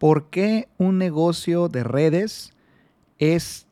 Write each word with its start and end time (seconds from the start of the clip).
¿Por 0.00 0.30
qué 0.30 0.66
un 0.78 0.96
negocio 0.96 1.68
de 1.68 1.84
redes 1.84 2.54
es 3.18 3.66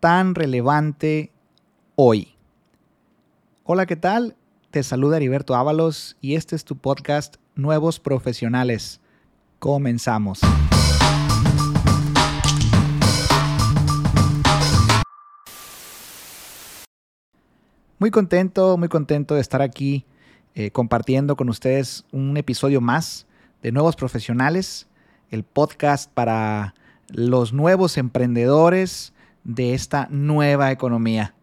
tan 0.00 0.34
relevante 0.34 1.30
hoy? 1.94 2.34
Hola, 3.62 3.86
¿qué 3.86 3.94
tal? 3.94 4.34
Te 4.72 4.82
saluda 4.82 5.18
Heriberto 5.18 5.54
Ábalos 5.54 6.16
y 6.20 6.34
este 6.34 6.56
es 6.56 6.64
tu 6.64 6.76
podcast 6.76 7.36
Nuevos 7.54 8.00
Profesionales. 8.00 9.00
Comenzamos. 9.60 10.40
Muy 18.00 18.10
contento, 18.10 18.76
muy 18.78 18.88
contento 18.88 19.36
de 19.36 19.40
estar 19.40 19.62
aquí 19.62 20.04
eh, 20.56 20.72
compartiendo 20.72 21.36
con 21.36 21.48
ustedes 21.48 22.04
un 22.10 22.36
episodio 22.36 22.80
más 22.80 23.28
de 23.62 23.70
Nuevos 23.70 23.94
Profesionales 23.94 24.87
el 25.30 25.44
podcast 25.44 26.10
para 26.12 26.74
los 27.08 27.52
nuevos 27.52 27.98
emprendedores 27.98 29.12
de 29.44 29.74
esta 29.74 30.08
nueva 30.10 30.70
economía. 30.70 31.34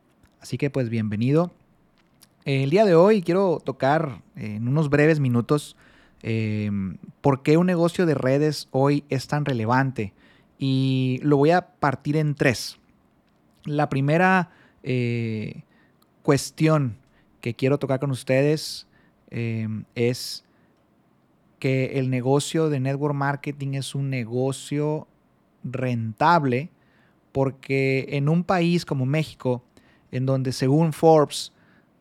Así 0.42 0.58
que 0.58 0.70
pues 0.70 0.90
bienvenido. 0.90 1.52
El 2.46 2.70
día 2.70 2.86
de 2.86 2.96
hoy 2.96 3.22
quiero 3.22 3.60
tocar 3.64 4.22
en 4.36 4.68
unos 4.68 4.90
breves 4.90 5.20
minutos 5.20 5.76
eh, 6.22 6.70
por 7.22 7.42
qué 7.42 7.58
un 7.58 7.66
negocio 7.66 8.06
de 8.06 8.14
redes 8.14 8.68
hoy 8.72 9.04
es 9.10 9.28
tan 9.28 9.46
relevante 9.46 10.14
y 10.58 11.20
lo 11.24 11.38
voy 11.38 11.52
a 11.52 11.68
partir 11.68 12.18
en 12.18 12.36
tres. 12.36 12.78
La 13.64 13.90
primera 13.90 14.52
eh, 14.84 15.64
cuestión 16.22 16.98
que 17.42 17.56
quiero 17.56 17.80
tocar 17.80 18.00
con 18.00 18.12
ustedes 18.12 18.88
eh, 19.32 19.68
es 19.96 20.45
que 21.60 22.00
el 22.00 22.10
negocio 22.10 22.70
de 22.70 22.80
network 22.80 23.16
marketing 23.16 23.74
es 23.74 23.96
un 23.96 24.10
negocio 24.10 25.08
rentable 25.64 26.70
porque 27.32 28.08
en 28.12 28.30
un 28.30 28.44
país 28.44 28.86
como 28.86 29.06
México, 29.06 29.64
en 30.12 30.26
donde 30.26 30.52
según 30.52 30.94
Forbes, 30.94 31.52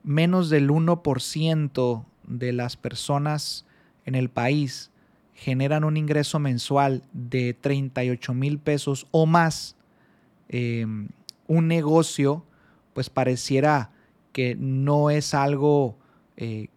menos 0.03 0.51
del 0.51 0.71
1% 0.71 2.05
de 2.27 2.53
las 2.53 2.77
personas 2.77 3.67
en 4.05 4.15
el 4.15 4.29
país 4.29 4.91
generan 5.35 5.83
un 5.85 5.97
ingreso 5.97 6.39
mensual 6.39 7.03
de 7.13 7.55
38 7.55 8.35
mil 8.35 8.59
pesos 8.59 9.07
o 9.11 9.27
más, 9.27 9.77
em, 10.49 11.09
un 11.49 11.69
negocio 11.69 12.45
pues 12.93 13.11
pareciera 13.11 13.91
que 14.33 14.55
no 14.55 15.11
es 15.11 15.35
algo 15.35 15.99
eh, 16.37 16.69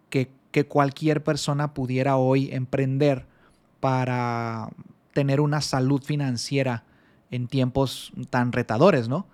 que 0.58 0.66
cualquier 0.66 1.24
persona 1.24 1.76
pudiera 1.76 2.18
hoy 2.18 2.50
emprender 2.52 3.28
para 3.80 4.70
tener 5.14 5.40
una 5.40 5.62
salud 5.62 6.02
financiera 6.02 6.84
en 7.30 7.48
tiempos 7.48 8.12
tan 8.32 8.52
retadores, 8.52 9.08
¿no? 9.08 9.28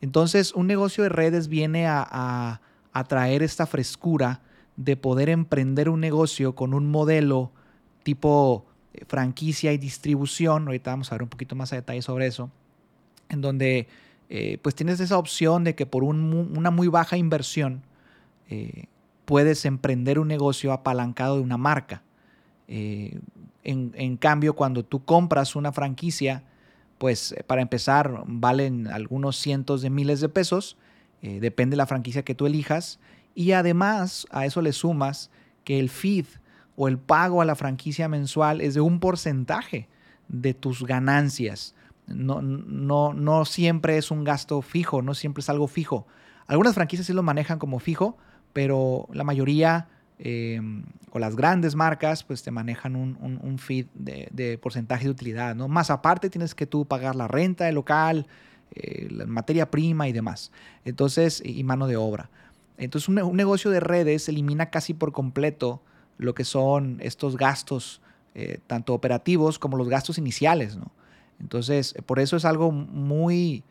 Entonces, 0.00 0.54
un 0.54 0.66
negocio 0.66 1.02
de 1.02 1.10
redes 1.10 1.48
viene 1.48 1.86
a, 1.86 2.62
traer 3.08 3.42
esta 3.42 3.66
frescura 3.66 4.40
de 4.78 4.96
poder 4.96 5.28
emprender 5.28 5.90
un 5.90 6.00
negocio 6.00 6.54
con 6.54 6.72
un 6.72 6.90
modelo 6.90 7.52
tipo 8.02 8.64
eh, 8.94 9.04
franquicia 9.06 9.70
y 9.74 9.76
distribución. 9.76 10.66
Ahorita 10.66 10.92
vamos 10.92 11.12
a 11.12 11.16
ver 11.16 11.24
un 11.24 11.28
poquito 11.28 11.54
más 11.56 11.74
a 11.74 11.76
detalle 11.76 12.00
sobre 12.00 12.26
eso. 12.26 12.50
En 13.28 13.42
donde 13.42 13.86
eh, 14.30 14.56
pues 14.62 14.74
tienes 14.74 14.98
esa 15.00 15.18
opción 15.18 15.62
de 15.62 15.74
que 15.74 15.84
por 15.84 16.04
una 16.04 16.70
muy 16.70 16.88
baja 16.88 17.18
inversión 17.18 17.82
eh, 18.48 18.86
puedes 19.24 19.64
emprender 19.64 20.18
un 20.18 20.28
negocio 20.28 20.72
apalancado 20.72 21.36
de 21.36 21.42
una 21.42 21.56
marca. 21.56 22.02
Eh, 22.68 23.18
en, 23.62 24.16
cambio, 24.18 24.54
cuando 24.54 24.84
tú 24.84 25.04
compras 25.04 25.56
una 25.56 25.72
franquicia, 25.72 26.42
pues 26.98 27.32
eh, 27.32 27.42
para 27.46 27.62
empezar 27.62 28.22
valen 28.26 28.88
algunos 28.88 29.36
cientos 29.36 29.80
de 29.82 29.90
miles 29.90 30.20
de 30.20 30.28
pesos, 30.28 30.76
eh, 31.22 31.40
depende 31.40 31.74
de 31.74 31.78
la 31.78 31.86
franquicia 31.86 32.24
que 32.24 32.34
tú 32.34 32.46
elijas, 32.46 33.00
y 33.34 33.52
además 33.52 34.26
a 34.30 34.44
eso 34.44 34.60
le 34.60 34.72
sumas 34.72 35.30
que 35.64 35.80
el 35.80 35.88
feed 35.88 36.26
o 36.76 36.88
el 36.88 36.98
pago 36.98 37.40
a 37.40 37.44
la 37.44 37.54
franquicia 37.54 38.08
mensual 38.08 38.60
es 38.60 38.74
de 38.74 38.80
un 38.80 39.00
porcentaje 39.00 39.88
de 40.28 40.52
tus 40.52 40.84
ganancias. 40.84 41.74
No, 42.06 42.42
no, 42.42 43.14
no 43.14 43.44
siempre 43.46 43.96
es 43.96 44.10
un 44.10 44.24
gasto 44.24 44.60
fijo, 44.60 45.00
no 45.00 45.14
siempre 45.14 45.40
es 45.40 45.48
algo 45.48 45.68
fijo. 45.68 46.06
Algunas 46.46 46.74
franquicias 46.74 47.06
sí 47.06 47.14
lo 47.14 47.22
manejan 47.22 47.58
como 47.58 47.78
fijo, 47.78 48.18
pero 48.54 49.06
la 49.12 49.24
mayoría 49.24 49.88
eh, 50.18 50.60
o 51.10 51.18
las 51.18 51.36
grandes 51.36 51.74
marcas 51.74 52.24
pues 52.24 52.42
te 52.42 52.50
manejan 52.50 52.96
un, 52.96 53.58
feed 53.58 53.86
de, 53.94 54.58
porcentaje 54.58 55.04
de 55.04 55.10
utilidad, 55.10 55.54
¿no? 55.54 55.68
Más 55.68 55.90
aparte 55.90 56.30
tienes 56.30 56.54
que 56.54 56.66
tú 56.66 56.86
pagar 56.86 57.14
la 57.14 57.28
renta 57.28 57.66
del 57.66 57.74
local, 57.74 58.26
eh, 58.74 59.08
la 59.10 59.26
materia 59.26 59.70
prima 59.70 60.08
y 60.08 60.12
demás. 60.12 60.50
Entonces, 60.84 61.42
y 61.44 61.62
mano 61.62 61.86
de 61.86 61.96
obra. 61.96 62.30
Entonces, 62.78 63.08
un, 63.08 63.36
negocio 63.36 63.70
de 63.70 63.80
redes 63.80 64.28
elimina 64.28 64.70
casi 64.70 64.94
por 64.94 65.12
completo 65.12 65.82
lo 66.18 66.34
que 66.34 66.44
son 66.44 66.98
estos 67.00 67.36
gastos, 67.36 68.00
eh, 68.34 68.58
tanto 68.66 68.94
operativos 68.94 69.58
como 69.58 69.76
los 69.76 69.88
gastos 69.88 70.18
iniciales, 70.18 70.76
¿no? 70.76 70.90
Entonces, 71.40 71.94
por 72.06 72.18
eso 72.18 72.36
es 72.36 72.44
algo 72.44 72.72
muy 72.72 73.62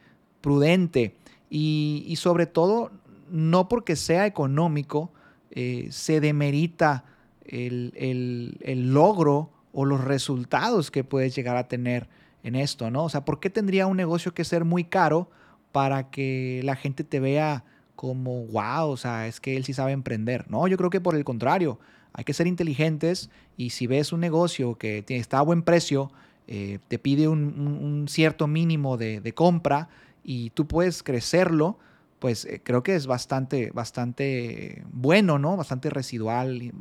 prudente 0.41 1.15
y, 1.49 2.05
y 2.07 2.17
sobre 2.17 2.45
todo 2.45 2.91
no 3.33 3.67
porque 3.67 3.95
sea 3.95 4.25
económico, 4.25 5.11
eh, 5.51 5.87
se 5.91 6.21
demerita 6.21 7.03
el, 7.45 8.93
logro 8.93 9.49
o 9.73 9.85
los 9.85 10.03
resultados 10.03 10.91
que 10.91 11.03
puedes 11.03 11.35
llegar 11.35 11.57
a 11.57 11.67
tener 11.67 12.07
en 12.43 12.55
esto, 12.55 12.91
¿no? 12.91 13.05
O 13.05 13.09
sea, 13.09 13.25
¿por 13.25 13.39
qué 13.39 13.49
tendría 13.49 13.87
un 13.87 13.97
negocio 13.97 14.33
que 14.33 14.43
ser 14.43 14.65
muy 14.65 14.83
caro 14.83 15.29
para 15.71 16.09
que 16.11 16.61
la 16.63 16.75
gente 16.75 17.03
te 17.03 17.19
vea 17.19 17.63
como, 17.95 18.45
wow, 18.45 18.89
o 18.89 18.97
sea, 18.97 19.27
es 19.27 19.39
que 19.39 19.57
él 19.57 19.65
sí 19.65 19.73
sabe 19.73 19.93
emprender? 19.93 20.49
No, 20.49 20.67
yo 20.67 20.77
creo 20.77 20.89
que 20.89 21.01
por 21.01 21.15
el 21.15 21.23
contrario, 21.23 21.79
hay 22.13 22.23
que 22.23 22.33
ser 22.33 22.45
inteligentes 22.45 23.31
y 23.57 23.71
si 23.71 23.87
ves 23.87 24.13
un 24.13 24.19
negocio 24.19 24.75
que 24.75 25.03
está 25.07 25.39
a 25.39 25.41
buen 25.41 25.63
precio, 25.63 26.11
eh, 26.47 26.79
te 26.89 26.99
pide 26.99 27.27
un, 27.27 28.05
cierto 28.09 28.47
mínimo 28.47 28.97
de, 28.97 29.21
de 29.21 29.33
compra 29.33 29.87
y 30.23 30.49
tú 30.51 30.67
puedes 30.67 31.01
crecerlo, 31.01 31.79
pues 32.23 32.45
eh, 32.45 32.61
creo 32.63 32.83
que 32.83 32.95
es 32.95 33.05
bastante, 33.05 33.69
bastante 33.73 34.85
bueno, 34.93 35.39
¿no? 35.39 35.57
Bastante 35.57 35.89
residual, 35.89 36.71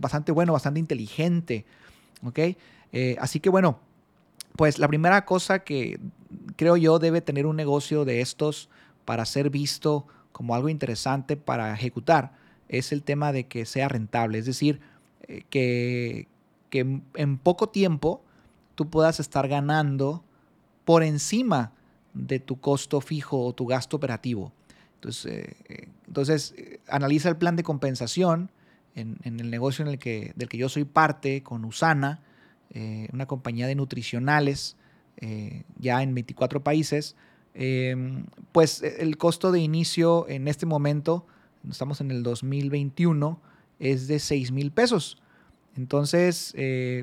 bastante 0.00 0.30
bueno, 0.30 0.52
bastante 0.52 0.78
inteligente, 0.78 1.64
¿ok? 2.24 2.38
Eh, 2.92 3.16
así 3.18 3.40
que 3.40 3.50
bueno, 3.50 3.80
pues 4.54 4.78
la 4.78 4.86
primera 4.86 5.24
cosa 5.24 5.64
que 5.64 5.98
creo 6.54 6.76
yo 6.76 7.00
debe 7.00 7.20
tener 7.20 7.46
un 7.46 7.56
negocio 7.56 8.04
de 8.04 8.20
estos 8.20 8.68
para 9.04 9.24
ser 9.24 9.50
visto 9.50 10.06
como 10.30 10.54
algo 10.54 10.68
interesante 10.68 11.36
para 11.36 11.74
ejecutar 11.74 12.34
es 12.68 12.92
el 12.92 13.02
tema 13.02 13.32
de 13.32 13.48
que 13.48 13.66
sea 13.66 13.88
rentable, 13.88 14.38
es 14.38 14.46
decir, 14.46 14.78
eh, 15.26 15.42
que, 15.50 16.28
que 16.70 17.00
en 17.16 17.38
poco 17.38 17.70
tiempo 17.70 18.22
tú 18.76 18.88
puedas 18.88 19.18
estar 19.18 19.48
ganando 19.48 20.22
por 20.84 21.02
encima 21.02 21.72
de 22.14 22.38
tu 22.38 22.60
costo 22.60 23.00
fijo 23.00 23.44
o 23.44 23.52
tu 23.52 23.66
gasto 23.66 23.96
operativo. 23.96 24.52
Entonces, 25.02 25.26
eh, 25.26 25.56
eh, 25.68 25.88
entonces 26.06 26.54
eh, 26.56 26.78
analiza 26.86 27.28
el 27.28 27.36
plan 27.36 27.56
de 27.56 27.64
compensación 27.64 28.52
en, 28.94 29.18
el 29.24 29.50
negocio 29.50 29.84
en 29.84 29.90
el 29.90 29.98
que, 29.98 30.32
del 30.36 30.48
que 30.48 30.58
yo 30.58 30.68
soy 30.68 30.84
parte 30.84 31.42
con 31.42 31.64
Usana, 31.64 32.20
una 33.12 33.26
compañía 33.26 33.66
de 33.66 33.74
nutricionales 33.74 34.76
ya 35.78 36.02
en 36.02 36.14
24 36.14 36.62
países. 36.62 37.16
Em, 37.54 38.24
pues 38.52 38.82
el 38.82 39.16
costo 39.18 39.50
de 39.50 39.60
inicio 39.60 40.26
en 40.28 40.46
este 40.46 40.66
momento, 40.66 41.26
estamos 41.68 42.00
en 42.00 42.10
el 42.10 42.22
2021, 42.22 43.40
es 43.78 44.08
de 44.08 44.18
6 44.18 44.52
mil 44.52 44.72
pesos. 44.72 45.18
Entonces, 45.76 46.54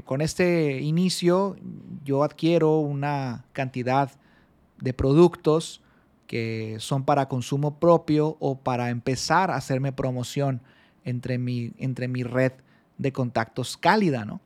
con 0.06 0.22
este 0.22 0.80
inicio, 0.81 1.56
yo 2.04 2.24
adquiero 2.24 2.80
una 2.80 3.45
cantidad 3.54 4.12
de 4.80 4.94
productos 4.94 5.81
que 6.30 6.76
son 6.78 7.06
para 7.06 7.28
consumo 7.28 7.80
propio 7.80 8.38
o 8.40 8.60
para 8.60 8.92
empezar 8.92 9.50
a 9.50 9.56
hacerme 9.56 9.92
promoción 9.92 10.62
entre 11.04 11.40
mi, 11.40 11.72
entre 11.80 12.08
mi 12.08 12.22
red 12.22 12.52
de 13.00 13.12
contactos 13.12 13.78
cálida, 13.78 14.26
¿no? 14.26 14.40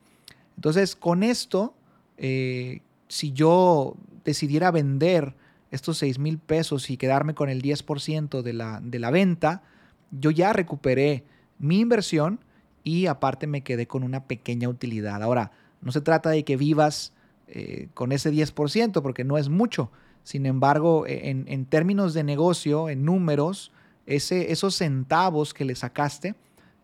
Entonces, 0.56 0.96
con 0.96 1.22
esto, 1.22 1.74
eh, 2.16 2.80
si 3.08 3.32
yo 3.32 3.96
decidiera 4.24 4.70
vender 4.70 5.34
estos 5.70 5.98
6 5.98 6.18
mil 6.18 6.38
pesos 6.38 6.88
y 6.88 6.96
quedarme 6.96 7.34
con 7.34 7.50
el 7.50 7.60
10% 7.60 8.40
de 8.40 8.52
la, 8.54 8.80
de 8.82 8.98
la 8.98 9.10
venta, 9.10 9.62
yo 10.10 10.30
ya 10.30 10.54
recuperé 10.54 11.24
mi 11.58 11.80
inversión 11.80 12.40
y 12.82 13.08
aparte 13.08 13.46
me 13.46 13.62
quedé 13.62 13.86
con 13.86 14.04
una 14.04 14.24
pequeña 14.24 14.70
utilidad. 14.70 15.22
Ahora, 15.22 15.52
no 15.82 15.92
se 15.92 16.00
trata 16.00 16.30
de 16.30 16.44
que 16.44 16.56
vivas 16.56 17.12
eh, 17.46 17.88
con 17.92 18.10
ese 18.10 18.32
10%, 18.32 19.02
porque 19.02 19.24
no 19.24 19.36
es 19.36 19.50
mucho, 19.50 19.90
sin 20.24 20.46
embargo, 20.46 21.06
e, 21.06 21.30
en, 21.30 21.66
términos 21.66 22.14
de 22.14 22.24
negocio, 22.24 22.88
en 22.88 23.04
números, 23.04 23.70
ese, 24.06 24.50
esos 24.50 24.74
centavos 24.74 25.54
que 25.54 25.64
le 25.64 25.76
sacaste, 25.76 26.34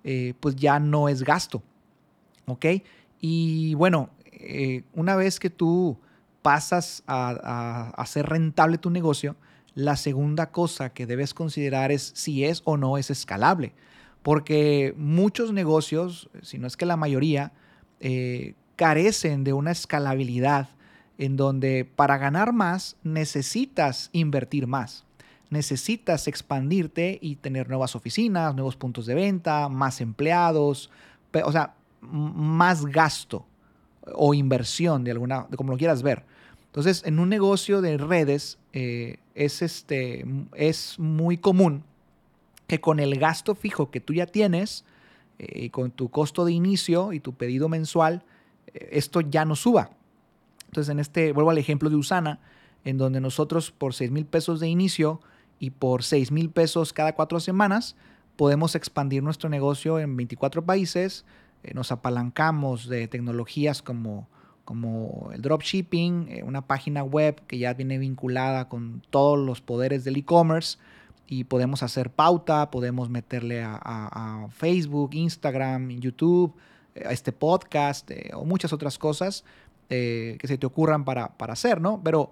eh, 0.05 0.35
pues 0.41 0.57
ya 0.57 0.79
no 0.79 1.09
es 1.09 1.23
gasto. 1.23 1.63
¿Ok? 2.47 2.67
Y 3.21 3.75
bueno, 3.75 4.11
eh, 4.25 4.83
una 4.95 5.17
vez 5.17 5.41
que 5.41 5.51
tú 5.51 5.99
pasas 6.43 7.03
a, 7.07 7.93
hacer 7.97 8.27
rentable 8.27 8.79
tu 8.79 8.91
negocio, 8.91 9.37
la 9.75 9.97
segunda 9.97 10.51
cosa 10.51 10.91
que 10.91 11.07
debes 11.07 11.35
considerar 11.35 11.93
es 11.93 12.13
si 12.15 12.45
es 12.45 12.63
o 12.65 12.77
no 12.77 12.99
es 12.99 13.11
escalable. 13.11 13.73
Porque 14.23 14.95
muchos 14.99 15.53
negocios, 15.53 16.29
si 16.43 16.59
no 16.59 16.67
es 16.67 16.77
que 16.77 16.85
la 16.85 16.97
mayoría, 16.97 17.53
eh, 18.01 18.55
carecen 18.77 19.45
de 19.45 19.55
una 19.55 19.71
escalabilidad 19.71 20.69
en 21.21 21.37
donde 21.37 21.85
para 21.85 22.17
ganar 22.17 22.55
más 22.55 22.97
necesitas 23.05 24.09
invertir 24.13 24.67
más. 24.67 25.05
Necesitas 25.51 26.27
expandirte 26.27 27.19
y 27.21 27.37
tener 27.37 27.69
nuevas 27.69 27.95
oficinas, 27.95 28.55
nuevos 28.55 28.77
puntos 28.77 29.05
de 29.05 29.15
venta, 29.15 29.69
más 29.69 30.01
empleados, 30.01 30.91
o 31.45 31.53
sea, 31.53 31.75
más 32.01 32.87
gasto 32.87 33.45
o 34.15 34.33
inversión 34.33 35.05
de 35.05 35.11
alguna, 35.11 35.47
de 35.51 35.59
como 35.59 35.73
lo 35.73 35.79
quieras 35.79 36.03
ver. 36.03 36.25
Entonces, 36.67 37.03
en 37.05 37.19
un 37.19 37.29
negocio 37.29 37.83
de 37.83 37.99
redes 37.99 38.59
eh, 38.73 39.19
es, 39.35 39.61
este, 39.61 40.25
es 40.55 40.99
muy 40.99 41.37
común 41.37 41.85
que 42.67 42.81
con 42.81 42.99
el 42.99 43.19
gasto 43.19 43.55
fijo 43.55 43.91
que 43.91 44.01
tú 44.01 44.15
ya 44.15 44.25
tienes, 44.25 44.87
eh, 45.39 45.65
y 45.65 45.71
con 45.71 45.91
tu 45.91 46.09
costo 46.09 46.47
de 46.47 46.53
inicio 46.53 47.13
y 47.13 47.21
tu 47.21 47.35
pedido 47.35 47.69
mensual, 47.69 48.25
eh, 48.69 48.89
esto 48.93 49.21
ya 49.21 49.45
no 49.45 49.55
suba. 49.55 49.91
Entonces, 50.71 50.93
en 50.93 51.01
este, 51.01 51.33
vuelvo 51.33 51.51
al 51.51 51.59
ejemplo 51.59 51.91
de 51.91 51.97
Usana, 51.97 52.39
en 52.85 52.97
donde 52.97 53.21
nosotros 53.21 53.73
por 53.73 53.93
6 53.93 54.13
mil 54.13 54.25
pesos 54.25 54.61
de 54.61 54.69
inicio 54.69 55.21
y 55.59 55.71
por 55.71 56.05
6 56.05 56.31
mil 56.31 56.49
pesos 56.49 56.93
cada 56.93 57.17
cuatro 57.17 57.41
semanas, 57.41 57.97
podemos 58.37 58.77
expandir 58.77 59.25
nuestro 59.25 59.51
negocio 59.51 59.99
en 59.99 60.17
24 60.17 60.65
países, 60.65 61.25
eh, 61.65 61.75
nos 61.75 61.91
apalancamos 61.91 62.89
de 62.89 63.09
tecnologías 63.09 63.83
como, 63.83 64.29
como 64.65 65.31
el 65.35 65.43
dropshipping, 65.43 66.29
eh, 66.29 66.43
una 66.45 66.65
página 66.69 67.03
web 67.03 67.43
que 67.49 67.59
ya 67.59 67.75
viene 67.75 67.99
vinculada 67.99 68.69
con 68.69 69.03
todos 69.11 69.41
los 69.41 69.61
poderes 69.61 70.05
del 70.05 70.19
e-commerce 70.19 70.79
y 71.27 71.43
podemos 71.43 71.83
hacer 71.83 72.11
pauta, 72.11 72.71
podemos 72.71 73.11
meterle 73.11 73.65
a, 73.65 74.47
Facebook, 74.51 75.11
Instagram, 75.15 75.91
YouTube, 75.99 76.55
eh, 76.95 77.03
a 77.09 77.11
este 77.11 77.33
podcast 77.33 78.09
o 78.35 78.45
muchas 78.45 78.73
otras 78.73 78.99
cosas 78.99 79.45
que 79.91 80.47
se 80.47 80.57
te 80.57 80.67
ocurran 80.67 81.05
para, 81.05 81.37
para 81.37 81.53
hacer, 81.53 81.81
¿no? 81.81 82.01
Pero 82.03 82.31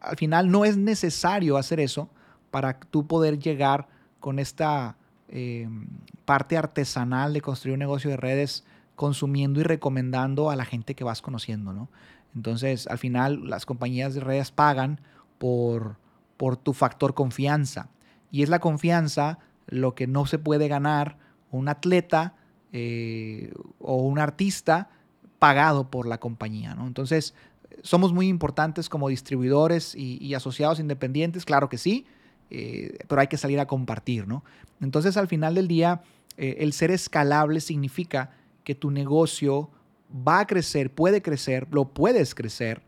al 0.00 0.16
final 0.16 0.50
no 0.50 0.64
es 0.64 0.76
necesario 0.76 1.56
hacer 1.56 1.80
eso 1.80 2.08
para 2.50 2.78
tú 2.78 3.06
poder 3.06 3.38
llegar 3.38 3.88
con 4.20 4.38
esta 4.38 4.96
Em, 5.30 5.86
parte 6.24 6.56
artesanal 6.56 7.34
de 7.34 7.42
construir 7.42 7.74
un 7.74 7.80
negocio 7.80 8.10
de 8.10 8.16
redes 8.16 8.64
consumiendo 8.96 9.60
y 9.60 9.62
recomendando 9.62 10.50
a 10.50 10.56
la 10.56 10.64
gente 10.64 10.94
que 10.94 11.04
vas 11.04 11.20
conociendo, 11.20 11.72
¿no? 11.72 11.88
Entonces, 12.34 12.86
al 12.86 12.98
final, 12.98 13.48
las 13.48 13.66
compañías 13.66 14.14
de 14.14 14.20
redes 14.20 14.50
pagan 14.50 15.00
por, 15.38 15.96
por 16.36 16.56
tu 16.56 16.72
factor 16.72 17.14
confianza. 17.14 17.88
Y 18.30 18.42
es 18.42 18.48
la 18.48 18.58
confianza 18.58 19.38
lo 19.66 19.94
que 19.94 20.06
no 20.06 20.26
se 20.26 20.38
puede 20.38 20.68
ganar 20.68 21.18
un 21.50 21.68
atleta 21.68 22.34
eh, 22.72 23.52
o 23.80 23.96
un 23.96 24.18
artista 24.18 24.90
pagado 25.38 25.90
por 25.90 26.06
la 26.06 26.18
compañía, 26.18 26.74
¿no? 26.74 26.86
Entonces, 26.86 27.34
somos 27.82 28.12
muy 28.12 28.28
importantes 28.28 28.88
como 28.88 29.08
distribuidores 29.08 29.94
y 29.94 30.34
asociados 30.34 30.80
independientes, 30.80 31.44
claro 31.44 31.68
que 31.68 31.78
sí, 31.78 32.06
eh, 32.50 32.98
pero 33.08 33.20
hay 33.20 33.26
que 33.26 33.36
salir 33.36 33.60
a 33.60 33.66
compartir, 33.66 34.26
¿no? 34.26 34.42
Entonces 34.80 35.16
al 35.16 35.28
final 35.28 35.54
del 35.54 35.68
día, 35.68 36.02
eh, 36.36 36.56
el 36.60 36.72
ser 36.72 36.90
escalable 36.90 37.60
significa 37.60 38.30
que 38.64 38.74
tu 38.74 38.90
negocio 38.90 39.70
va 40.26 40.40
a 40.40 40.46
crecer, 40.46 40.94
puede 40.94 41.20
crecer, 41.20 41.66
lo 41.70 41.92
puedes 41.92 42.34
crecer 42.34 42.82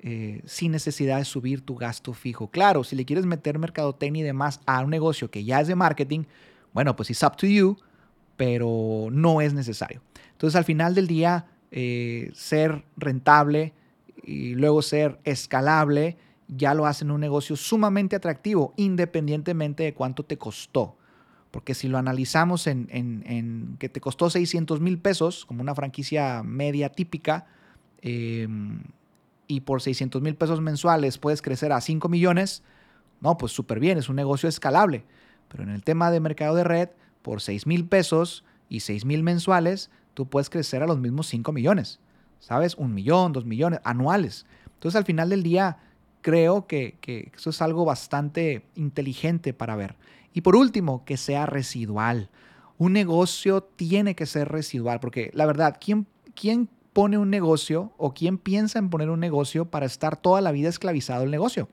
eh, 0.00 0.42
sin 0.44 0.72
necesidad 0.72 1.18
de 1.18 1.24
subir 1.24 1.64
tu 1.64 1.76
gasto 1.76 2.12
fijo. 2.12 2.48
Claro, 2.48 2.82
si 2.82 2.96
le 2.96 3.04
quieres 3.04 3.24
meter 3.24 3.58
mercadotecnia 3.58 4.20
y 4.20 4.24
demás 4.24 4.60
a 4.66 4.82
un 4.82 4.90
negocio 4.90 5.30
que 5.30 5.44
ya 5.44 5.60
es 5.60 5.68
de 5.68 5.76
marketing, 5.76 6.24
bueno, 6.72 6.96
pues 6.96 7.10
it's 7.10 7.22
up 7.22 7.36
to 7.36 7.46
you, 7.46 7.76
pero 8.36 9.08
no 9.12 9.40
es 9.40 9.54
necesario. 9.54 10.02
Entonces 10.32 10.56
al 10.56 10.64
final 10.64 10.94
del 10.94 11.06
día, 11.06 11.46
ser 11.70 12.84
rentable 12.96 13.74
y 14.22 14.54
luego 14.54 14.82
ser 14.82 15.18
escalable 15.24 16.16
ya 16.48 16.74
lo 16.74 16.86
hacen 16.86 17.10
un 17.10 17.20
negocio 17.20 17.56
sumamente 17.56 18.16
atractivo, 18.16 18.74
independientemente 18.76 19.82
de 19.82 19.94
cuánto 19.94 20.24
te 20.24 20.38
costó. 20.38 20.96
Porque 21.50 21.74
si 21.74 21.88
lo 21.88 21.98
analizamos 21.98 22.66
en, 22.66 23.76
que 23.78 23.88
te 23.88 24.00
costó 24.00 24.28
600 24.28 24.80
mil 24.80 24.98
pesos, 24.98 25.46
como 25.46 25.62
una 25.62 25.74
franquicia 25.74 26.42
media 26.42 26.90
típica, 26.90 27.46
em, 28.02 28.82
y 29.46 29.60
por 29.60 29.80
600 29.80 30.20
mil 30.20 30.36
pesos 30.36 30.60
mensuales 30.60 31.18
puedes 31.18 31.42
crecer 31.42 31.72
a 31.72 31.80
5 31.80 32.08
millones, 32.08 32.62
no, 33.20 33.38
pues 33.38 33.52
súper 33.52 33.78
bien, 33.78 33.98
es 33.98 34.08
un 34.08 34.16
negocio 34.16 34.48
escalable. 34.48 35.04
Pero 35.48 35.62
en 35.62 35.70
el 35.70 35.84
tema 35.84 36.10
de 36.10 36.20
mercado 36.20 36.56
de 36.56 36.64
red, 36.64 36.88
por 37.22 37.40
6 37.40 37.66
mil 37.66 37.86
pesos 37.86 38.44
y 38.68 38.80
6 38.80 39.04
mil 39.04 39.22
mensuales, 39.22 39.90
tú 40.14 40.26
puedes 40.28 40.48
crecer 40.48 40.82
a 40.82 40.86
los 40.86 40.98
mismos 40.98 41.26
5 41.28 41.52
millones. 41.52 42.00
¿Sabes? 42.40 42.74
Un 42.76 42.94
millón, 42.94 43.32
dos 43.32 43.44
millones 43.44 43.80
anuales. 43.84 44.46
Entonces 44.74 44.96
al 44.96 45.04
final 45.04 45.30
del 45.30 45.42
día 45.42 45.78
creo 46.24 46.66
que, 46.66 46.98
eso 47.36 47.50
es 47.50 47.60
algo 47.60 47.84
bastante 47.84 48.64
inteligente 48.74 49.52
para 49.52 49.76
ver. 49.76 49.96
Y 50.32 50.40
por 50.40 50.56
último, 50.56 51.04
que 51.04 51.16
sea 51.16 51.46
residual. 51.46 52.30
Un 52.78 52.94
negocio 52.94 53.62
tiene 53.62 54.14
que 54.14 54.26
ser 54.26 54.48
residual, 54.48 55.00
porque 55.00 55.30
la 55.34 55.46
verdad, 55.46 55.76
¿quién, 55.78 56.06
quién 56.34 56.68
pone 56.92 57.18
un 57.18 57.28
negocio 57.28 57.92
o 57.98 58.14
quién 58.14 58.38
piensa 58.38 58.78
en 58.78 58.90
poner 58.90 59.10
un 59.10 59.20
negocio 59.20 59.66
para 59.66 59.86
estar 59.86 60.16
toda 60.16 60.40
la 60.40 60.50
vida 60.50 60.70
esclavizado 60.70 61.24
el 61.24 61.30
negocio? 61.30 61.68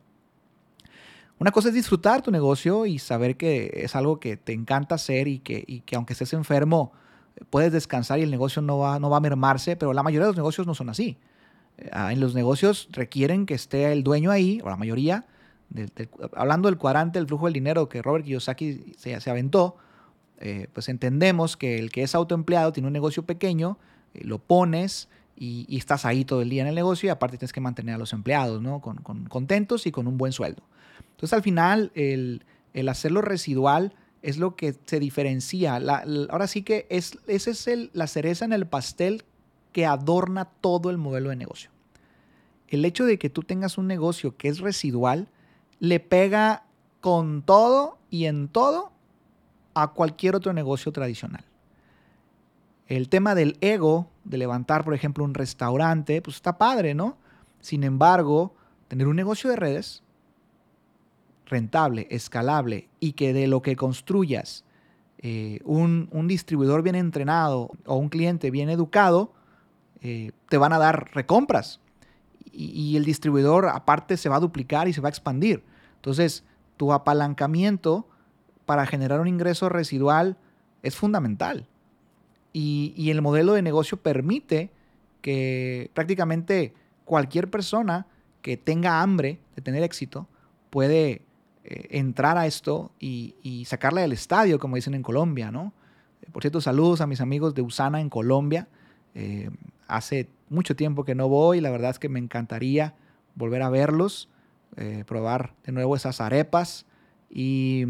Una 1.39 1.51
cosa 1.51 1.69
es 1.69 1.73
disfrutar 1.73 2.21
tu 2.21 2.29
negocio 2.29 2.85
y 2.85 2.99
saber 2.99 3.35
que 3.35 3.71
es 3.73 3.95
algo 3.95 4.19
que 4.19 4.37
te 4.37 4.53
encanta 4.53 4.95
hacer 4.95 5.27
y 5.27 5.39
que, 5.39 5.63
y 5.65 5.79
que 5.81 5.95
aunque 5.95 6.13
estés 6.13 6.33
enfermo, 6.33 6.91
puedes 7.49 7.71
descansar 7.71 8.19
y 8.19 8.23
el 8.23 8.31
negocio 8.31 8.61
no 8.61 8.77
va, 8.77 8.99
no 8.99 9.09
va 9.09 9.17
a 9.17 9.21
mermarse, 9.21 9.75
pero 9.75 9.93
la 9.93 10.03
mayoría 10.03 10.25
de 10.25 10.29
los 10.29 10.37
negocios 10.37 10.67
no 10.67 10.75
son 10.75 10.89
así. 10.89 11.17
Ah, 11.91 12.13
en 12.13 12.19
los 12.19 12.35
negocios 12.35 12.89
requieren 12.91 13.45
que 13.45 13.53
esté 13.53 13.91
el 13.91 14.03
dueño 14.03 14.31
ahí, 14.31 14.61
o 14.63 14.69
la 14.69 14.75
mayoría, 14.75 15.25
hablando 16.35 16.69
del 16.69 16.77
cuadrante 16.77 17.19
del 17.19 17.27
flujo 17.27 17.45
del 17.45 17.53
dinero 17.53 17.89
que 17.89 18.01
Robert 18.01 18.25
Kiyosaki 18.25 18.93
se, 18.97 19.19
se 19.19 19.29
aventó, 19.29 19.77
eh, 20.43 20.67
pues 20.73 20.89
entendemos 20.89 21.55
que 21.55 21.77
el 21.77 21.91
que 21.91 22.01
es 22.01 22.15
autoempleado 22.15 22.73
tiene 22.73 22.87
un 22.87 22.93
negocio 22.93 23.23
pequeño, 23.23 23.77
eh, 24.15 24.21
lo 24.23 24.39
pones 24.39 25.07
y, 25.35 25.77
estás 25.77 26.03
ahí 26.03 26.25
todo 26.25 26.41
el 26.41 26.49
día 26.49 26.63
en 26.63 26.67
el 26.67 26.75
negocio 26.75 27.07
y 27.07 27.09
aparte 27.11 27.37
tienes 27.37 27.53
que 27.53 27.61
mantener 27.61 27.95
a 27.95 27.97
los 27.99 28.11
empleados 28.11 28.59
¿no? 28.59 28.81
con, 28.81 28.97
contentos 28.97 29.85
y 29.85 29.91
con 29.91 30.07
un 30.07 30.17
buen 30.17 30.31
sueldo. 30.31 30.63
Entonces 31.11 31.33
al 31.33 31.43
final 31.43 31.91
el, 31.93 32.43
hacerlo 32.89 33.21
residual 33.21 33.93
es 34.21 34.37
lo 34.37 34.55
que 34.55 34.75
se 34.85 34.99
diferencia. 34.99 35.75
ahora 35.75 36.47
sí 36.47 36.63
que 36.63 36.85
es, 36.89 37.17
esa 37.27 37.51
es 37.51 37.67
el, 37.67 37.89
la 37.93 38.07
cereza 38.07 38.45
en 38.45 38.53
el 38.53 38.67
pastel 38.67 39.23
que 39.71 39.85
adorna 39.85 40.45
todo 40.45 40.89
el 40.89 40.97
modelo 40.97 41.29
de 41.29 41.35
negocio. 41.35 41.71
El 42.67 42.85
hecho 42.85 43.05
de 43.05 43.17
que 43.17 43.29
tú 43.29 43.41
tengas 43.43 43.77
un 43.77 43.87
negocio 43.87 44.37
que 44.37 44.47
es 44.47 44.59
residual 44.59 45.27
le 45.79 45.99
pega 45.99 46.63
con 46.99 47.41
todo 47.41 47.97
y 48.09 48.25
en 48.25 48.47
todo 48.47 48.91
a 49.73 49.89
cualquier 49.89 50.35
otro 50.35 50.53
negocio 50.53 50.91
tradicional. 50.91 51.43
El 52.87 53.09
tema 53.09 53.35
del 53.35 53.57
ego, 53.61 54.09
de 54.25 54.37
levantar, 54.37 54.83
por 54.83 54.93
ejemplo, 54.93 55.23
un 55.23 55.33
restaurante, 55.33 56.21
pues 56.21 56.35
está 56.35 56.57
padre, 56.57 56.93
¿no? 56.93 57.17
Sin 57.61 57.83
embargo, 57.83 58.53
tener 58.87 59.07
un 59.07 59.15
negocio 59.15 59.49
de 59.49 59.55
redes 59.55 60.03
rentable, 61.51 62.07
escalable 62.09 62.89
y 62.99 63.11
que 63.11 63.33
de 63.33 63.45
lo 63.45 63.61
que 63.61 63.75
construyas 63.75 64.63
eh, 65.19 65.59
un, 65.65 66.09
un, 66.11 66.27
distribuidor 66.27 66.81
bien 66.81 66.95
entrenado 66.95 67.69
o 67.85 67.95
un 67.97 68.09
cliente 68.09 68.49
bien 68.49 68.69
educado, 68.69 69.33
eh, 70.01 70.31
te 70.49 70.57
van 70.57 70.73
a 70.73 70.79
dar 70.79 71.11
recompras. 71.13 71.79
Y, 72.51 72.97
el 72.97 73.05
distribuidor 73.05 73.67
aparte 73.67 74.17
se 74.17 74.27
va 74.27 74.37
a 74.37 74.39
duplicar 74.39 74.87
y 74.87 74.93
se 74.93 74.99
va 74.99 75.07
a 75.07 75.11
expandir. 75.11 75.63
Entonces, 75.95 76.43
tu 76.75 76.91
apalancamiento 76.91 78.07
para 78.65 78.85
generar 78.85 79.21
un 79.21 79.27
ingreso 79.27 79.69
residual 79.69 80.37
es 80.81 80.95
fundamental. 80.95 81.67
Y, 82.51 83.09
el 83.11 83.21
modelo 83.21 83.53
de 83.53 83.61
negocio 83.61 83.97
permite 83.97 84.71
que 85.21 85.91
prácticamente 85.93 86.73
cualquier 87.05 87.49
persona 87.49 88.07
que 88.41 88.57
tenga 88.57 89.01
hambre 89.01 89.39
de 89.55 89.61
tener 89.61 89.83
éxito 89.83 90.27
puede 90.71 91.21
eh, 91.63 91.87
entrar 91.91 92.37
a 92.37 92.47
esto 92.47 92.91
y, 92.99 93.35
y, 93.43 93.65
sacarla 93.65 94.01
del 94.01 94.13
estadio, 94.13 94.59
como 94.59 94.75
dicen 94.75 94.93
en 94.93 95.03
Colombia, 95.03 95.51
¿no? 95.51 95.73
Por 96.31 96.43
cierto, 96.43 96.61
saludos 96.61 97.01
a 97.01 97.07
mis 97.07 97.21
amigos 97.21 97.53
de 97.55 97.61
Usana 97.61 97.99
en 97.99 98.09
Colombia. 98.09 98.67
Eh, 99.15 99.49
hace 99.87 100.29
mucho 100.49 100.75
tiempo 100.75 101.03
que 101.03 101.15
no 101.15 101.27
voy, 101.27 101.61
la 101.61 101.71
verdad 101.71 101.91
es 101.91 101.99
que 101.99 102.09
me 102.09 102.19
encantaría 102.19 102.95
volver 103.35 103.61
a 103.61 103.69
verlos, 103.69 104.29
eh, 104.77 105.03
probar 105.05 105.53
de 105.65 105.71
nuevo 105.71 105.95
esas 105.95 106.21
arepas 106.21 106.85
y 107.29 107.85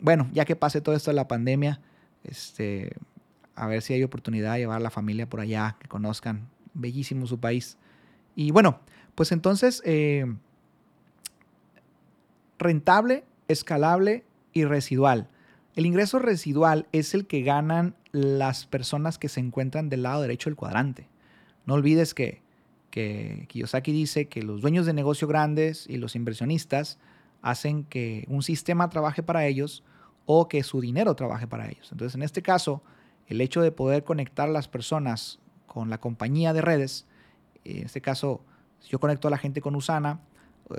bueno, 0.00 0.28
ya 0.32 0.44
que 0.44 0.56
pase 0.56 0.80
todo 0.80 0.94
esto 0.94 1.10
de 1.10 1.16
la 1.16 1.28
pandemia, 1.28 1.80
este, 2.24 2.94
a 3.54 3.66
ver 3.66 3.82
si 3.82 3.94
hay 3.94 4.02
oportunidad 4.02 4.54
de 4.54 4.60
llevar 4.60 4.78
a 4.78 4.80
la 4.80 4.90
familia 4.90 5.28
por 5.28 5.40
allá, 5.40 5.76
que 5.80 5.88
conozcan, 5.88 6.48
bellísimo 6.74 7.26
su 7.26 7.38
país. 7.38 7.78
Y 8.34 8.50
bueno, 8.50 8.80
Pues 9.14 9.32
entonces, 9.32 9.82
eh, 9.86 10.26
rentable, 12.58 13.24
escalable 13.48 14.24
y 14.52 14.64
residual. 14.64 15.28
El 15.74 15.86
ingreso 15.86 16.18
residual 16.18 16.86
es 16.92 17.14
el 17.14 17.26
que 17.26 17.42
ganan 17.42 17.94
las 18.12 18.66
personas 18.66 19.18
que 19.18 19.28
se 19.28 19.40
encuentran 19.40 19.88
del 19.88 20.02
lado 20.02 20.22
derecho 20.22 20.48
del 20.48 20.56
cuadrante. 20.56 21.08
No 21.66 21.74
olvides 21.74 22.14
que, 22.14 22.40
que 22.90 23.44
Kiyosaki 23.48 23.92
dice 23.92 24.28
que 24.28 24.42
los 24.42 24.62
dueños 24.62 24.86
de 24.86 24.94
negocio 24.94 25.28
grandes 25.28 25.86
y 25.88 25.98
los 25.98 26.16
inversionistas 26.16 26.98
hacen 27.42 27.84
que 27.84 28.24
un 28.28 28.42
sistema 28.42 28.88
trabaje 28.88 29.22
para 29.22 29.46
ellos 29.46 29.84
o 30.24 30.48
que 30.48 30.62
su 30.62 30.80
dinero 30.80 31.14
trabaje 31.14 31.46
para 31.46 31.68
ellos. 31.68 31.88
Entonces, 31.92 32.14
en 32.14 32.22
este 32.22 32.42
caso, 32.42 32.82
el 33.26 33.40
hecho 33.40 33.60
de 33.60 33.72
poder 33.72 34.04
conectar 34.04 34.48
a 34.48 34.52
las 34.52 34.68
personas 34.68 35.38
con 35.66 35.90
la 35.90 35.98
compañía 35.98 36.52
de 36.52 36.62
redes, 36.62 37.06
en 37.64 37.84
este 37.84 38.00
caso, 38.00 38.42
yo 38.88 38.98
conecto 38.98 39.28
a 39.28 39.30
la 39.30 39.38
gente 39.38 39.60
con 39.60 39.74
Usana, 39.74 40.20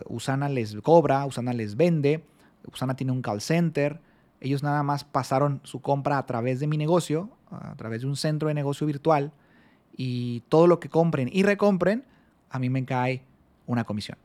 Usana 0.08 0.50
les 0.50 0.76
cobra, 0.82 1.26
Usana 1.26 1.54
les 1.54 1.76
vende, 1.76 2.24
Usana 2.72 2.96
tiene 2.96 3.12
un 3.12 3.22
call 3.22 3.42
center, 3.42 4.02
ellos 4.40 4.64
nada 4.64 4.84
más 4.84 5.04
pasaron 5.04 5.62
su 5.64 5.82
compra 5.82 6.18
a 6.18 6.26
través 6.26 6.60
de 6.60 6.68
mi 6.68 6.78
negocio, 6.78 7.30
a 7.50 7.76
través 7.76 8.02
de 8.02 8.08
un 8.08 8.16
centro 8.16 8.50
de 8.50 8.54
negocio 8.54 8.86
virtual, 8.86 9.32
y 9.96 10.42
todo 10.50 10.68
lo 10.68 10.80
que 10.80 10.90
compren 10.90 11.30
y 11.32 11.44
recompren, 11.44 12.06
a 12.50 12.60
mí 12.60 12.70
me 12.70 12.86
cae 12.86 13.24
una 13.66 13.84
comisión. 13.84 14.18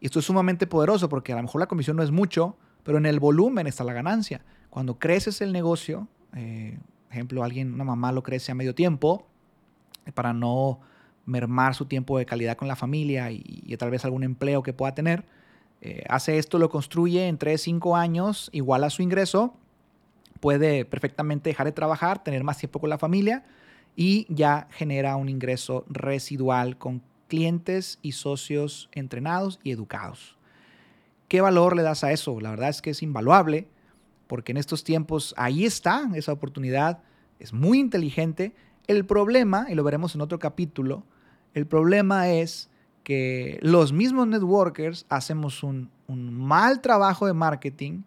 Y 0.00 0.06
esto 0.06 0.18
es 0.18 0.24
sumamente 0.24 0.66
poderoso 0.66 1.08
porque 1.08 1.32
a 1.32 1.36
lo 1.36 1.42
mejor 1.42 1.60
la 1.60 1.68
comisión 1.68 1.96
no 1.96 2.02
es 2.02 2.10
mucho, 2.10 2.56
pero 2.82 2.98
en 2.98 3.06
el 3.06 3.20
volumen 3.20 3.68
está 3.68 3.84
la 3.84 3.92
ganancia. 3.92 4.42
Cuando 4.68 4.98
creces 4.98 5.40
el 5.40 5.52
negocio, 5.52 6.08
eh, 6.34 6.78
ejemplo, 7.10 7.44
alguien, 7.44 7.72
una 7.72 7.84
mamá 7.84 8.10
lo 8.10 8.22
crece 8.22 8.50
a 8.50 8.54
medio 8.56 8.74
tiempo, 8.74 9.26
eh, 10.06 10.12
para 10.12 10.32
no 10.32 10.80
mermar 11.24 11.74
su 11.74 11.86
tiempo 11.86 12.18
de 12.18 12.26
calidad 12.26 12.56
con 12.56 12.68
la 12.68 12.76
familia 12.76 13.30
y, 13.30 13.76
tal 13.78 13.90
vez 13.90 14.04
algún 14.04 14.24
empleo 14.24 14.62
que 14.62 14.72
pueda 14.72 14.94
tener, 14.94 15.24
eh, 15.80 16.04
hace 16.08 16.38
esto, 16.38 16.58
lo 16.58 16.68
construye 16.68 17.26
en 17.26 17.38
3, 17.38 17.60
5 17.60 17.96
años, 17.96 18.50
igual 18.52 18.84
a 18.84 18.90
su 18.90 19.02
ingreso, 19.02 19.54
puede 20.40 20.84
perfectamente 20.84 21.50
dejar 21.50 21.66
de 21.66 21.72
trabajar, 21.72 22.22
tener 22.22 22.44
más 22.44 22.58
tiempo 22.58 22.80
con 22.80 22.90
la 22.90 22.98
familia 22.98 23.44
y 23.96 24.26
ya 24.28 24.68
genera 24.70 25.16
un 25.16 25.28
ingreso 25.28 25.84
residual 25.88 26.78
con 26.78 27.02
clientes 27.28 27.98
y 28.02 28.12
socios 28.12 28.88
entrenados 28.92 29.60
y 29.62 29.70
educados. 29.70 30.36
¿Qué 31.28 31.40
valor 31.40 31.76
le 31.76 31.82
das 31.82 32.04
a 32.04 32.12
eso? 32.12 32.40
La 32.40 32.50
verdad 32.50 32.68
es 32.68 32.82
que 32.82 32.90
es 32.90 33.02
invaluable 33.02 33.68
porque 34.26 34.52
en 34.52 34.58
estos 34.58 34.84
tiempos 34.84 35.34
ahí 35.36 35.64
está 35.64 36.10
esa 36.14 36.32
oportunidad, 36.32 37.02
es 37.38 37.52
muy 37.52 37.78
inteligente. 37.78 38.54
El 38.86 39.04
problema, 39.04 39.66
y 39.68 39.74
lo 39.74 39.84
veremos 39.84 40.14
en 40.14 40.22
otro 40.22 40.38
capítulo, 40.38 41.04
el 41.54 41.66
problema 41.66 42.30
es 42.30 42.68
que 43.04 43.58
los 43.62 43.92
mismos 43.92 44.26
networkers 44.26 45.06
hacemos 45.08 45.62
un, 45.62 45.90
mal 46.08 46.80
trabajo 46.80 47.26
de 47.26 47.32
marketing, 47.32 48.02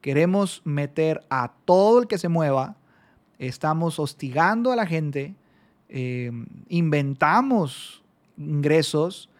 queremos 0.00 0.60
meter 0.64 1.24
a 1.30 1.52
todo 1.64 2.00
el 2.00 2.06
que 2.06 2.18
se 2.18 2.28
mueva, 2.28 2.76
estamos 3.38 3.98
hostigando 3.98 4.70
a 4.70 4.76
la 4.76 4.86
gente, 4.86 5.34
eh, 5.88 6.30
inventamos 6.68 8.02
ingresos, 8.36 9.30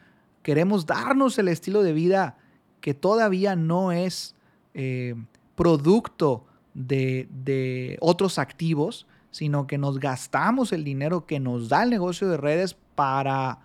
queremos 0.43 0.87
darnos 0.87 1.39
el 1.39 1.49
estilo 1.49 1.83
de 1.83 1.93
vida 1.93 2.39
que 2.81 2.95
todavía 2.95 3.57
no 3.57 3.93
es 3.93 4.35
eh, 4.75 5.15
producto 5.55 6.45
de, 6.75 7.99
otros 8.01 8.39
activos, 8.39 9.07
sino 9.31 9.67
que 9.67 9.79
nos 9.79 9.99
gastamos 9.99 10.73
el 10.73 10.85
dinero 10.85 11.27
que 11.27 11.41
nos 11.41 11.69
da 11.69 11.83
el 11.83 11.91
negocio 11.91 12.29
de 12.29 12.37
redes 12.37 12.77
para 12.99 13.61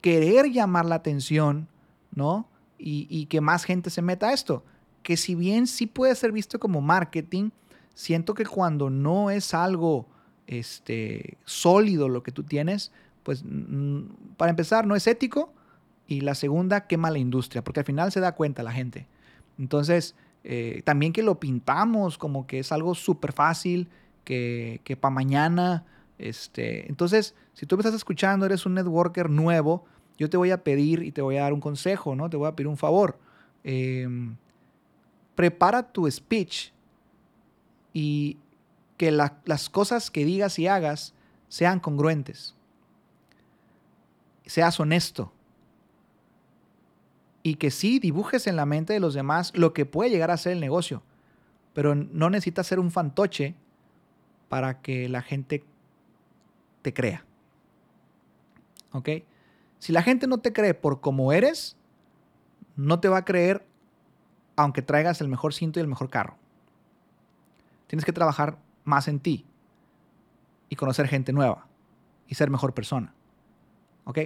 querer 0.00 0.50
llamar 0.50 0.86
la 0.86 0.94
atención, 0.94 1.68
¿no? 2.10 2.48
Y, 2.78 3.26
que 3.26 3.42
más 3.42 3.64
gente 3.64 3.90
se 3.90 4.00
meta 4.00 4.28
a 4.28 4.32
esto. 4.32 4.64
Que 5.02 5.18
si 5.18 5.34
bien 5.34 5.66
sí 5.66 5.86
puede 5.86 6.14
ser 6.14 6.32
visto 6.32 6.58
como 6.58 6.80
marketing, 6.80 7.50
siento 7.92 8.32
que 8.32 8.46
cuando 8.46 8.88
no 8.88 9.30
es 9.30 9.52
algo 9.52 10.06
este, 10.46 11.36
sólido 11.44 12.08
lo 12.08 12.22
que 12.22 12.32
tú 12.32 12.42
tienes, 12.42 12.92
pues 13.24 13.44
para 14.38 14.48
empezar 14.48 14.86
no 14.86 14.96
es 14.96 15.06
ético 15.06 15.52
y 16.06 16.22
la 16.22 16.34
segunda 16.34 16.86
quema 16.86 17.10
la 17.10 17.18
industria, 17.18 17.62
porque 17.62 17.80
al 17.80 17.86
final 17.86 18.10
se 18.10 18.20
da 18.20 18.32
cuenta 18.32 18.62
la 18.62 18.72
gente. 18.72 19.06
Entonces, 19.58 20.14
eh, 20.44 20.80
también 20.86 21.12
que 21.12 21.22
lo 21.22 21.38
pintamos 21.38 22.16
como 22.16 22.46
que 22.46 22.60
es 22.60 22.72
algo 22.72 22.94
súper 22.94 23.32
fácil, 23.34 23.90
que, 24.24 24.80
que 24.84 24.96
para 24.96 25.14
mañana. 25.14 25.84
Este, 26.20 26.86
entonces, 26.86 27.34
si 27.54 27.64
tú 27.64 27.76
me 27.76 27.80
estás 27.80 27.94
escuchando, 27.94 28.44
eres 28.44 28.66
un 28.66 28.74
networker 28.74 29.30
nuevo, 29.30 29.86
yo 30.18 30.28
te 30.28 30.36
voy 30.36 30.50
a 30.50 30.62
pedir 30.62 31.02
y 31.02 31.12
te 31.12 31.22
voy 31.22 31.38
a 31.38 31.42
dar 31.42 31.54
un 31.54 31.60
consejo, 31.60 32.14
¿no? 32.14 32.28
Te 32.28 32.36
voy 32.36 32.46
a 32.46 32.54
pedir 32.54 32.68
un 32.68 32.76
favor. 32.76 33.18
Em, 33.64 34.36
prepara 35.34 35.82
tu 35.82 36.10
speech 36.10 36.72
y 37.94 38.36
que 38.98 39.10
las 39.10 39.70
cosas 39.70 40.10
que 40.10 40.26
digas 40.26 40.58
y 40.58 40.66
hagas 40.66 41.14
sean 41.48 41.80
congruentes. 41.80 42.54
Seas 44.44 44.78
honesto 44.78 45.32
y 47.42 47.54
que 47.54 47.70
sí 47.70 47.98
dibujes 47.98 48.46
en 48.46 48.56
la 48.56 48.66
mente 48.66 48.92
de 48.92 49.00
los 49.00 49.14
demás 49.14 49.52
lo 49.56 49.72
que 49.72 49.86
puede 49.86 50.10
llegar 50.10 50.30
a 50.30 50.36
ser 50.36 50.52
el 50.52 50.60
negocio, 50.60 51.02
pero 51.72 51.94
no 51.94 52.28
necesitas 52.28 52.66
ser 52.66 52.78
un 52.78 52.90
fantoche 52.90 53.54
para 54.50 54.82
que 54.82 55.08
la 55.08 55.22
gente 55.22 55.64
te 56.82 56.92
crea. 56.92 57.24
¿Ok? 58.92 59.08
Si 59.78 59.92
la 59.92 60.02
gente 60.02 60.26
no 60.26 60.38
te 60.38 60.52
cree 60.52 60.74
por 60.74 61.00
cómo 61.00 61.32
eres, 61.32 61.76
no 62.76 63.00
te 63.00 63.08
va 63.08 63.18
a 63.18 63.24
creer 63.24 63.66
aunque 64.56 64.82
traigas 64.82 65.20
el 65.20 65.28
mejor 65.28 65.54
cinto 65.54 65.78
y 65.78 65.82
el 65.82 65.88
mejor 65.88 66.10
carro. 66.10 66.36
Tienes 67.86 68.04
que 68.04 68.12
trabajar 68.12 68.58
más 68.84 69.08
en 69.08 69.20
ti 69.20 69.46
y 70.68 70.76
conocer 70.76 71.08
gente 71.08 71.32
nueva 71.32 71.66
y 72.28 72.34
ser 72.34 72.50
mejor 72.50 72.74
persona. 72.74 73.14
¿Ok? 74.04 74.18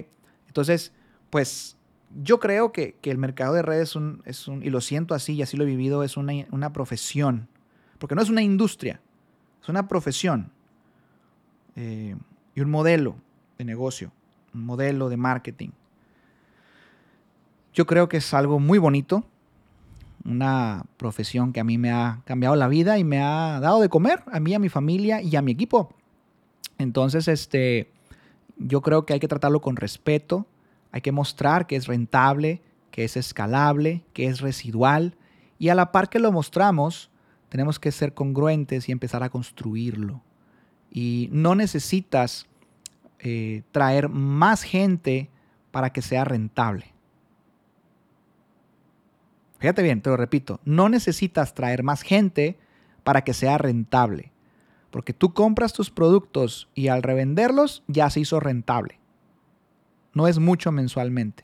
Entonces, 0.47 0.93
pues 1.29 1.77
yo 2.21 2.39
creo 2.39 2.71
que, 2.71 2.97
el 3.03 3.17
mercado 3.17 3.53
de 3.53 3.61
redes 3.61 3.89
es 3.89 3.95
un, 3.95 4.21
es 4.25 4.47
un, 4.47 4.63
y 4.63 4.69
lo 4.69 4.81
siento 4.81 5.15
así 5.15 5.33
y 5.33 5.41
así 5.41 5.57
lo 5.57 5.63
he 5.63 5.67
vivido, 5.67 6.03
es 6.03 6.17
una, 6.17 6.33
una 6.51 6.73
profesión. 6.73 7.47
Porque 7.97 8.15
no 8.15 8.21
es 8.21 8.29
una 8.29 8.41
industria, 8.41 9.01
es 9.61 9.69
una 9.69 9.87
profesión 9.87 10.51
eh, 11.75 12.15
y 12.55 12.61
un 12.61 12.71
modelo 12.71 13.15
de 13.57 13.65
negocio, 13.65 14.11
un 14.53 14.65
modelo 14.65 15.09
de 15.09 15.17
marketing. 15.17 15.69
Yo 17.73 17.85
creo 17.85 18.07
que 18.07 18.17
es 18.17 18.33
algo 18.33 18.59
muy 18.59 18.79
bonito, 18.79 19.25
una 20.23 20.85
profesión 20.97 21.53
que 21.53 21.59
a 21.59 21.63
mí 21.63 21.77
me 21.77 21.91
ha 21.91 22.21
cambiado 22.25 22.55
la 22.55 22.67
vida 22.67 22.97
y 22.97 23.03
me 23.03 23.21
ha 23.21 23.59
dado 23.59 23.81
de 23.81 23.89
comer 23.89 24.23
a 24.31 24.39
mí, 24.39 24.53
a 24.53 24.59
mi 24.59 24.69
familia 24.69 25.21
y 25.21 25.35
a 25.35 25.41
mi 25.41 25.51
equipo. 25.51 25.93
Entonces, 26.77 27.27
este, 27.27 27.91
yo 28.57 28.81
creo 28.81 29.05
que 29.05 29.13
hay 29.13 29.19
que 29.19 29.27
tratarlo 29.27 29.61
con 29.61 29.75
respeto, 29.75 30.47
hay 30.91 31.01
que 31.01 31.11
mostrar 31.11 31.67
que 31.67 31.75
es 31.75 31.87
rentable, 31.87 32.61
que 32.89 33.03
es 33.03 33.17
escalable, 33.17 34.03
que 34.13 34.27
es 34.27 34.39
residual. 34.39 35.15
Y 35.59 35.69
a 35.69 35.75
la 35.75 35.91
par 35.91 36.09
que 36.09 36.19
lo 36.19 36.31
mostramos, 36.31 37.11
tenemos 37.49 37.79
que 37.79 37.91
ser 37.91 38.13
congruentes 38.13 38.87
y 38.87 38.93
empezar 38.93 39.21
a 39.21 39.29
construirlo. 39.29 40.21
Y 40.95 41.27
no 41.31 41.55
necesitas 41.55 42.47
eh, 43.19 43.63
traer 43.71 44.07
más 44.07 44.63
gente 44.63 45.29
para 45.71 45.91
que 45.91 46.01
sea 46.01 46.23
rentable. 46.23 46.93
Fíjate 49.59 49.83
bien, 49.83 50.01
te 50.01 50.09
lo 50.09 50.15
repito, 50.15 50.61
no 50.63 50.87
necesitas 50.87 51.53
traer 51.53 51.83
más 51.83 52.01
gente 52.01 52.57
para 53.03 53.23
que 53.23 53.33
sea 53.33 53.57
rentable. 53.57 54.31
Porque 54.89 55.11
tú 55.11 55.33
compras 55.33 55.73
tus 55.73 55.89
productos 55.91 56.69
y 56.73 56.87
al 56.87 57.03
revenderlos 57.03 57.83
ya 57.87 58.09
se 58.09 58.21
hizo 58.21 58.39
rentable 58.39 58.99
no 60.15 60.27
es 60.27 60.39
mucho 60.39 60.71
mensualmente. 60.71 61.43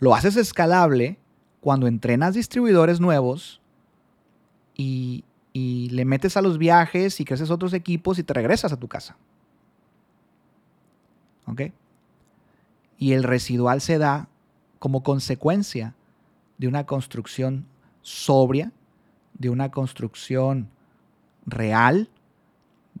Lo 0.00 0.14
haces 0.14 0.36
escalable 0.36 1.18
cuando 1.60 1.86
entrenas 1.86 2.34
distribuidores 2.34 3.00
nuevos 3.00 3.62
y, 4.76 5.24
le 5.90 6.04
metes 6.04 6.36
a 6.36 6.42
los 6.42 6.58
viajes 6.58 7.20
y 7.20 7.24
creces 7.24 7.50
otros 7.50 7.72
equipos 7.72 8.18
y 8.18 8.22
te 8.22 8.34
regresas 8.34 8.72
a 8.72 8.76
tu 8.78 8.88
casa. 8.88 9.16
¿Ok? 11.46 11.62
Y 12.98 13.12
el 13.12 13.22
residual 13.22 13.80
se 13.80 13.98
da 13.98 14.28
como 14.78 15.02
consecuencia 15.02 15.94
de 16.58 16.68
una 16.68 16.84
construcción 16.86 17.66
sobria, 18.02 18.72
de 19.34 19.50
una 19.50 19.70
construcción 19.70 20.68
real, 21.46 22.10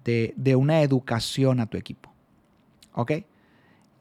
de, 0.04 0.32
de 0.36 0.56
una 0.56 0.82
educación 0.82 1.60
a 1.60 1.66
tu 1.66 1.76
equipo. 1.76 2.12
¿Ok? 2.94 3.12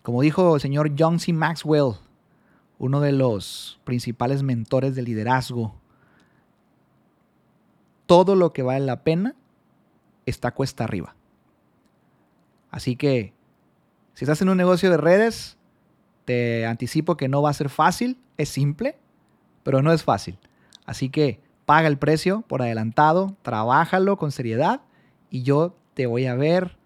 Como 0.04 0.22
dijo 0.22 0.56
el 0.56 0.62
señor 0.62 0.94
John 0.98 1.20
C. 1.20 1.34
Maxwell, 1.34 1.96
uno 2.80 3.02
de 3.02 3.12
los 3.12 3.80
principales 3.84 4.44
mentores 4.44 4.96
de 4.96 5.02
liderazgo, 5.02 5.76
todo 8.08 8.36
lo 8.36 8.52
que 8.52 8.64
vale 8.64 8.84
la 8.86 9.04
pena 9.04 9.36
está 10.26 10.52
cuesta 10.52 10.86
arriba. 10.86 11.16
Así 12.72 12.96
que, 12.96 13.34
si 14.16 14.26
estás 14.26 14.42
en 14.42 14.50
un 14.50 14.58
negocio 14.58 14.90
de 14.90 14.98
redes, 14.98 15.58
Te 16.28 16.66
anticipo 16.66 17.16
que 17.16 17.30
no 17.30 17.42
va 17.42 17.52
a 17.52 17.54
ser 17.54 17.70
fácil, 17.70 18.20
es 18.36 18.50
simple, 18.50 18.98
pero 19.64 19.82
no 19.82 19.94
es 19.94 20.04
fácil. 20.04 20.38
Así 20.86 21.08
que 21.08 21.40
paga 21.66 21.88
el 21.88 21.98
precio 21.98 22.42
por 22.42 22.62
adelantado, 22.62 23.38
trabájalo 23.44 24.18
con 24.18 24.34
seriedad 24.34 24.82
y 25.30 25.44
yo 25.44 25.78
te 25.94 26.06
voy 26.06 26.26
a 26.26 26.36
ver 26.36 26.78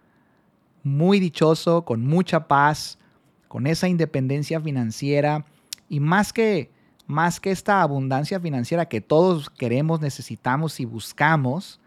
muy 0.83 1.19
dichoso, 1.19 1.85
con 1.85 2.05
mucha 2.05 2.47
paz, 2.47 2.99
con 3.47 3.65
esa 3.65 3.87
independencia 3.87 4.61
financiera 4.61 5.45
y 5.89 5.99
más 5.99 6.33
que 6.33 6.69
más 7.07 7.39
que 7.39 7.51
esta 7.51 7.81
abundancia 7.81 8.39
financiera 8.39 8.87
que 8.87 9.01
todos 9.01 9.49
queremos, 9.49 10.01
necesitamos 10.01 10.79
y 10.79 10.85
buscamos, 10.85 11.79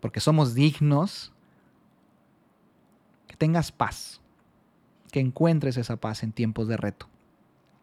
porque 0.00 0.20
somos 0.20 0.54
dignos, 0.54 1.32
que 3.26 3.36
tengas 3.36 3.72
paz, 3.72 4.20
que 5.10 5.20
encuentres 5.20 5.76
esa 5.76 5.96
paz 5.96 6.22
en 6.22 6.32
tiempos 6.32 6.68
de 6.68 6.76
reto 6.76 7.08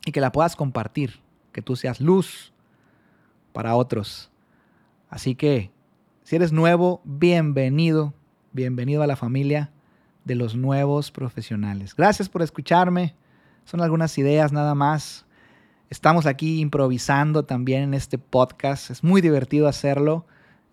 y 0.06 0.12
que 0.12 0.22
la 0.22 0.32
puedas 0.32 0.56
compartir, 0.56 1.22
que 1.52 1.62
tú 1.62 1.76
seas 1.76 2.00
luz 2.00 2.54
para 3.54 3.76
otros. 3.76 4.32
Así 5.10 5.36
que, 5.36 5.72
si 6.24 6.36
eres 6.36 6.52
nuevo, 6.52 7.02
bienvenido, 7.04 8.14
bienvenido 8.52 9.04
a 9.04 9.08
la 9.08 9.16
familia 9.16 9.72
de 10.26 10.36
los 10.36 10.56
nuevos 10.56 11.12
profesionales. 11.12 11.96
Gracias 11.96 12.30
por 12.30 12.42
escucharme. 12.42 13.16
Son 13.66 13.82
algunas 13.82 14.18
ideas 14.18 14.52
nada 14.52 14.76
más. 14.76 15.26
Estamos 15.94 16.26
aquí 16.26 16.60
improvisando 16.60 17.46
también 17.46 17.84
en 17.84 17.94
este 17.94 18.18
podcast. 18.18 18.90
Es 18.90 19.04
muy 19.04 19.22
divertido 19.22 19.68
hacerlo. 19.68 20.26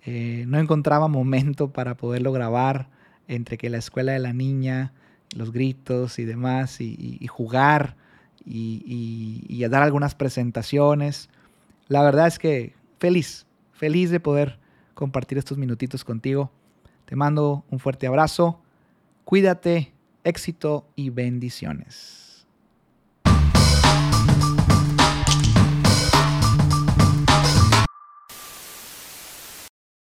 Eh, 0.07 0.45
no 0.49 0.59
encontraba 0.59 1.09
momento 1.09 1.75
para 1.75 1.95
poderlo 1.95 2.33
grabar 2.33 2.89
entre 3.29 3.59
que 3.59 3.69
la 3.69 3.77
escuela 3.77 4.13
de 4.13 4.19
la 4.19 4.33
niña, 4.33 4.95
los 5.37 5.53
gritos 5.53 6.19
y 6.19 6.25
demás, 6.25 6.81
y, 6.81 7.27
jugar 7.27 7.99
y, 8.47 9.45
y 9.47 9.69
dar 9.69 9.83
algunas 9.83 10.15
presentaciones. 10.15 11.29
La 11.89 12.03
verdad 12.03 12.27
es 12.27 12.39
que 12.39 12.73
feliz, 12.99 13.45
feliz 13.73 14.09
de 14.09 14.21
poder 14.21 14.59
compartir 14.95 15.37
estos 15.37 15.59
minutitos 15.59 16.03
contigo. 16.03 16.51
Te 17.05 17.15
mando 17.15 17.67
un 17.69 17.79
fuerte 17.79 18.07
abrazo. 18.07 18.63
Cuídate, 19.27 19.93
éxito 20.25 20.89
y 20.97 21.11
bendiciones. 21.11 22.30